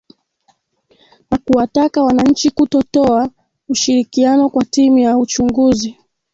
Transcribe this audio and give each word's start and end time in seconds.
na 1.31 1.37
kuwataka 1.37 2.03
wananchi 2.03 2.49
kutotoa 2.49 3.29
ushirikiano 3.69 4.49
kwa 4.49 4.65
timu 4.65 4.97
ya 4.97 5.17
uchunguzi 5.17 5.97